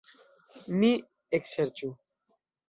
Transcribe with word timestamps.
Mi 0.83 0.89
ekserĉu. 1.41 1.91